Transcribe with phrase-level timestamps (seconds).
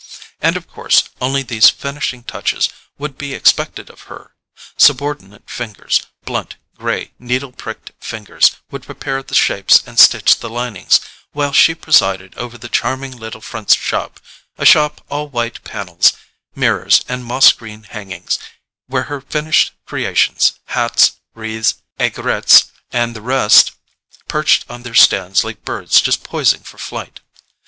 [0.41, 4.33] And of course only these finishing touches would be expected of her:
[4.75, 11.01] subordinate fingers, blunt, grey, needle pricked fingers, would prepare the shapes and stitch the linings,
[11.33, 16.13] while she presided over the charming little front shop—a shop all white panels,
[16.55, 23.73] mirrors, and moss green hangings—where her finished creations, hats, wreaths, aigrettes and the rest,
[24.27, 27.19] perched on their stands like birds just poising for flight.